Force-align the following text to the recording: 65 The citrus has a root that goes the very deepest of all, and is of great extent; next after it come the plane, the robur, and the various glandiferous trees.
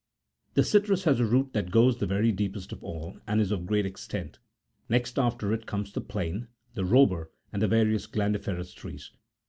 65 0.55 0.55
The 0.55 0.63
citrus 0.63 1.03
has 1.03 1.19
a 1.19 1.25
root 1.25 1.53
that 1.53 1.69
goes 1.69 1.97
the 1.99 2.07
very 2.07 2.31
deepest 2.31 2.71
of 2.71 2.83
all, 2.83 3.19
and 3.27 3.39
is 3.39 3.51
of 3.51 3.67
great 3.67 3.85
extent; 3.85 4.39
next 4.89 5.19
after 5.19 5.53
it 5.53 5.67
come 5.67 5.85
the 5.93 6.01
plane, 6.01 6.47
the 6.73 6.83
robur, 6.83 7.29
and 7.53 7.61
the 7.61 7.67
various 7.67 8.07
glandiferous 8.07 8.73
trees. 8.73 9.11